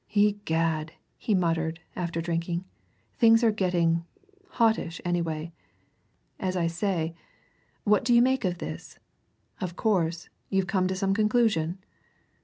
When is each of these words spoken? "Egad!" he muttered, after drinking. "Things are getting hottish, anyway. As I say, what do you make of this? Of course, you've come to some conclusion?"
"Egad!" 0.15 0.93
he 1.15 1.35
muttered, 1.35 1.79
after 1.95 2.21
drinking. 2.21 2.65
"Things 3.19 3.43
are 3.43 3.51
getting 3.51 4.03
hottish, 4.57 4.99
anyway. 5.05 5.51
As 6.39 6.57
I 6.57 6.65
say, 6.65 7.13
what 7.83 8.03
do 8.03 8.11
you 8.15 8.21
make 8.23 8.43
of 8.43 8.57
this? 8.57 8.97
Of 9.59 9.75
course, 9.75 10.27
you've 10.49 10.65
come 10.65 10.87
to 10.87 10.95
some 10.95 11.13
conclusion?" 11.13 11.83